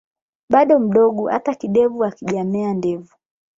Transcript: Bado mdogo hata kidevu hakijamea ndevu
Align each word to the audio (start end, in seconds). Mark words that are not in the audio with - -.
Bado 0.49 0.79
mdogo 0.79 1.27
hata 1.29 1.55
kidevu 1.55 1.99
hakijamea 1.99 2.73
ndevu 2.73 3.15